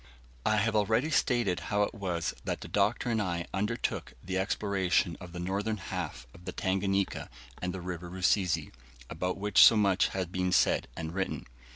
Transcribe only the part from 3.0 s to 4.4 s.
and I undertook the